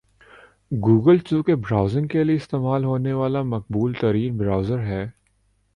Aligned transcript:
Google 0.71 1.17
چونکہ 1.17 1.55
browsing 1.55 2.07
کے 2.07 2.23
لئے 2.23 2.35
استعمال 2.35 2.83
ہونے 2.83 3.13
والا 3.13 3.41
مقبول 3.45 3.93
ترین 4.01 4.37
برؤزر 4.37 4.79
ہے 4.79 5.05